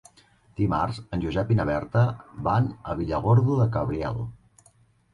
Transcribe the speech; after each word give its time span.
Dimarts 0.61 0.99
en 1.17 1.21
Josep 1.25 1.53
i 1.55 1.59
na 1.61 1.67
Berta 1.71 2.03
van 2.49 2.73
a 2.95 2.99
Villargordo 3.05 3.63
del 3.63 3.75
Cabriel. 3.81 4.23